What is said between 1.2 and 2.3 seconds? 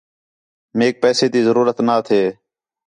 تی ضرورت نا تھے